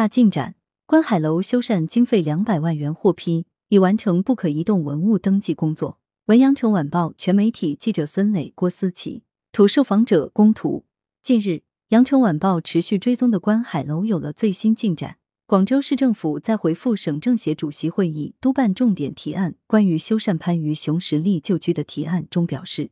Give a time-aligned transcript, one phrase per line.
[0.00, 0.54] 大进展，
[0.86, 5.98] 观海楼修缮经费两百万元获批，已完成不可移动文物登记工作。
[6.24, 10.86] 文阳城晚报全媒体记者孙磊、郭思琪，图受访者供图。
[11.22, 15.18] 近日，羊城晚报持续追踪的观海楼有了最新进展。
[15.46, 22.90] 广州市政府在回复省政协主席会议督办重点提案关于修缮番禺熊十力旧居的提案中表示，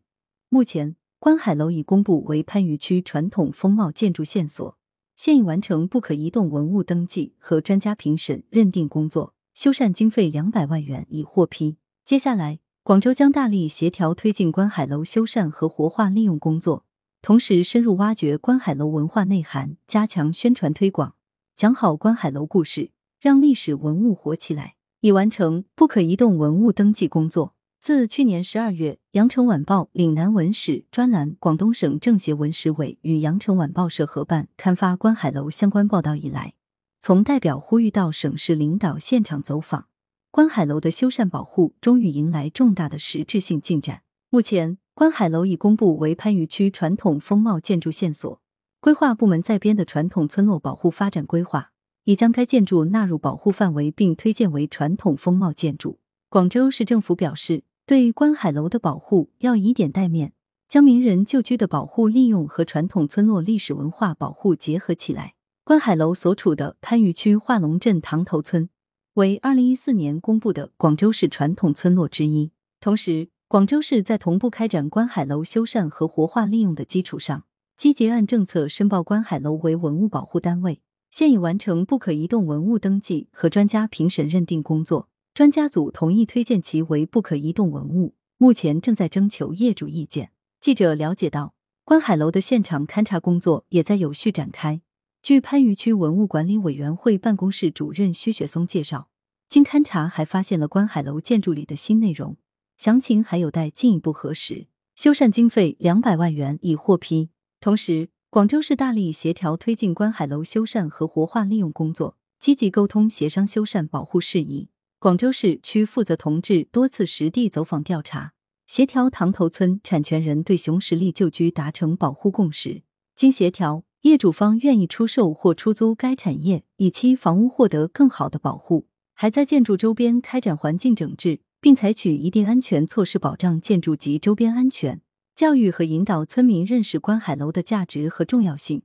[0.50, 4.77] 目前观海楼已公布为番禺区传统风貌建筑线索，
[5.19, 11.77] 现已完成不可移动文物登记和专家评审认定工作，修缮经费两百万元已获批。
[12.05, 16.84] 接下来，广州将大力协调推进观海楼修缮和活化利用工作，
[17.20, 21.16] 同时深入挖掘观海楼文化内涵，加强宣传推广。
[21.56, 27.56] 讲好观海楼故事，让历史文物活起来，已完成不可移动文物登记工作。
[27.80, 36.55] 自去年十二月，《羊城晚报》岭南文史专栏广东省政协文史委与羊城晚报社合办刊发观海楼相关报道以来，
[37.00, 39.86] 从代表呼吁到省市领导现场走访，
[40.30, 44.03] 观海楼的修缮保护终于迎来重大的实质性进展。
[44.28, 48.42] 目前，观海楼已公布为番禺区传统风貌建筑线索。
[48.81, 51.70] 规划部门在编的传统村落保护发展规划，
[52.05, 56.00] 已将该建筑纳入保护范围，并推荐为传统风貌建筑。
[56.28, 60.34] 广州市政府表示，对观海楼的保护要以点带面，
[60.69, 65.33] 将名人旧居的保护利用和传统村落历史文化保护结合起来。
[65.64, 68.69] 观海楼所处的番禺区化龙镇塘头村
[69.14, 72.53] 为二零一四年公布的广州市传统村落之一。
[72.78, 77.44] 同时，广州市在同步开展观海楼修缮和活化利用的基础上。
[77.78, 90.33] 积极按政策申报观海楼为文物保护单位，现已完成不可移动文物登记和专家评审认定工作，专家组同意推荐其为不可移动文物，目前正在征求业主意见。
[90.58, 94.81] 记者了解到，观海楼的现场勘查工作也在有序展开。
[95.22, 99.11] 据番禺区文物管理委员会办公室主任徐雪松介绍，
[99.48, 102.36] 经勘查还发现了观海楼建筑里的新内容，
[102.77, 104.66] 详情还有待进一步核实。
[104.97, 107.31] 修缮经费两百万元已获批。
[107.60, 114.70] 同时，广州市大力协调推进观海楼修缮和活化利用工作，积极沟通协商修缮保护事宜。
[115.00, 118.32] 广州市区负责同志多次实地走访调查，
[118.66, 122.82] 协调塘头村产权人对熊十力旧居达成保护共识。
[123.14, 128.88] 经协调，业主方愿意出售或出租该产业，以期房屋获得更好的保护。
[129.14, 135.00] 还在建筑周边开展环境整治，并采取一定安全措施保障建筑及周边安全。
[135.37, 138.82] 教育和引导村民认识观海楼的价值和重要性，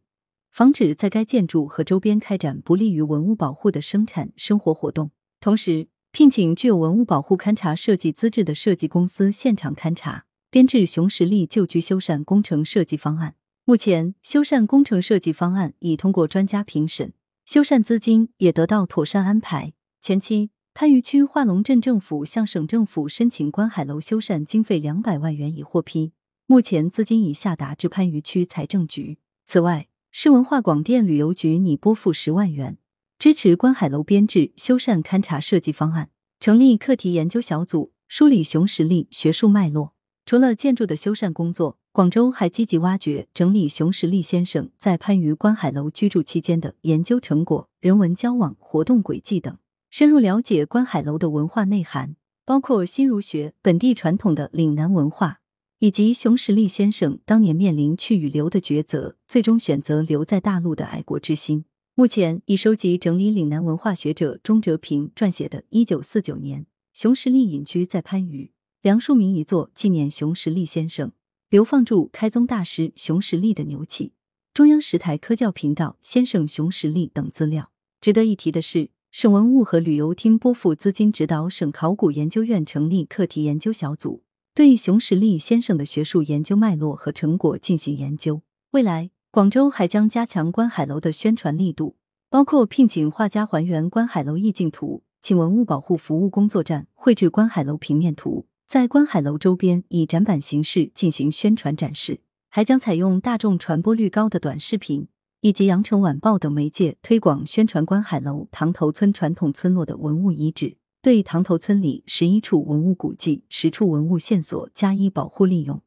[0.52, 5.09] 防止在该建筑和周边开展不利于文物保护的生产生活活动。
[5.40, 13.34] 同时，聘请具有文物保护勘察设计资质的设计公司现场勘察，编制熊十力旧居修缮工程设计方案。
[13.66, 17.13] 目前，修缮工程设计方案已通过专家评审，
[17.47, 19.73] 修缮资金也得到妥善安排。
[20.00, 26.12] 前期，番禺区化龙镇政府向省政府申请观海楼修缮经费两百万元已获批。
[26.46, 29.18] 目前资金已下达至番禺区财政局。
[29.47, 32.78] 此外，市文化广电旅游局拟拨付十万元，
[33.23, 36.09] 支持观海楼编制修缮勘察设计方案，
[36.41, 39.94] 成立课题研究小组，梳理熊十力学术脉络。
[40.25, 49.57] 除了建筑的修缮工作，广州还积极挖掘整理熊十力先生在番禺观海楼居住期间的研究成果、人文交往活动轨迹等，
[49.90, 55.40] 深入了解观海楼的文化内涵，包括新儒学、本地传统的岭南文化。
[55.79, 61.63] 以及熊十力先生当年面临去与留的抉择，最终选择留在大陆的爱国之心。
[61.96, 68.46] 目前已收集整理岭南文化学者钟哲平撰写的《一九四九年熊十力隐居在番禺》，
[68.81, 71.12] 梁漱溟遗作纪念熊十力先生，
[71.52, 74.14] 流放驻开宗大师熊十力的牛气，
[74.56, 77.70] 中央十台科教频道先生熊十力等资料。
[78.02, 84.24] 值得一提的是，省文物和旅游厅拨付资金，指导省考古研究院成立课题研究小组。
[84.56, 88.42] 对熊十力先生的学术研究脉络和成果进行研究。
[88.72, 91.96] 未来，广州还将加强观海楼的宣传力度，
[92.30, 102.20] 包括聘请画家还原观海楼意境图，请文物保护服务工作站绘制观海楼平面图，在观海楼周边以展板形式进行宣传展示。
[102.50, 105.08] 还将采用大众传播率高的短视频
[105.41, 110.78] 以及羊城晚报等媒介推广宣传观海楼塘头村传统村落的文物遗址。
[111.02, 115.82] 对塘头村里十一处文物古迹、十处文物线索加以保护利用，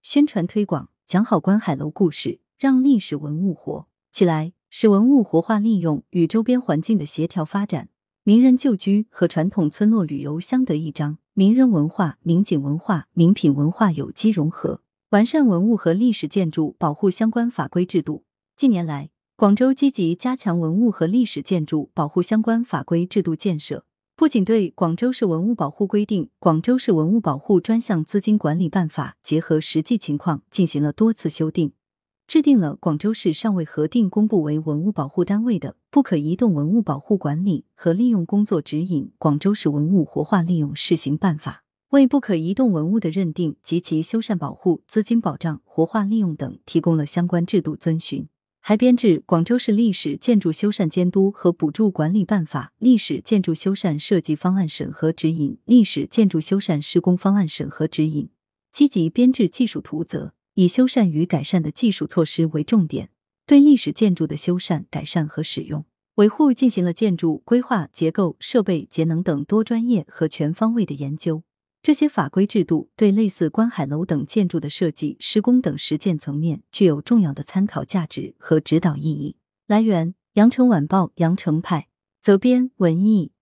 [0.00, 3.86] 宣传推广，讲好观海楼故事，让历史文物活。
[4.10, 7.90] 起来，使文物活化利用与周边环境的协调发展，
[8.22, 14.80] 名人旧居和传统村落旅游相得益彰，名人文化、名景文化、名品文化有机融合，
[15.10, 18.24] 完善文物和历史建筑保护相关法规制度。
[18.56, 23.84] 近年来，广州积极加强文物和历史建筑保护相关法规制度建设，
[24.16, 31.72] 不仅对《广州市文物保护规定》《广州市文物保护专项资金管理办法》结合实际情况进行了多次修订，
[32.26, 48.26] 制定了广州市尚未核定公布为文物保护单位的不可移动文物保护管理和利用工作指引《广州市文物活化利用试行办法》，为不可移动文物的认定及其修缮保护、资金保障、活化利用等提供了相关制度遵循。
[48.66, 58.24] 还编制《广州市历史建筑修缮监督和补助管理办法》《历史建筑修缮设计方案审核指引》《历史建筑修缮施工方案审核指引》，
[58.72, 63.10] 积极编制技术图则，以修缮与改善的技术措施为重点，
[63.46, 65.84] 对历史建筑的修缮、改善和使用
[66.14, 71.42] 维护进行了建筑规划、结构、设备、节能等多专业和全方位的研究。
[71.82, 79.36] 这些法规制度对类似观海楼等建筑的设计、施工等实践层面具有重要的参考价值和指导意义。
[79.66, 81.88] 来源：羊城晚报羊城派，
[82.22, 83.33] 责编：文艺。